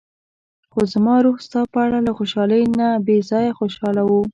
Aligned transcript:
خو 0.71 0.79
زما 0.93 1.15
روح 1.25 1.37
ستا 1.45 1.61
په 1.73 1.79
اړه 1.85 1.99
له 2.07 2.11
خوشحالۍ 2.17 2.63
نه 2.79 2.87
بې 3.05 3.17
ځايه 3.29 3.51
خوشاله 3.59 4.03
و. 4.05 4.11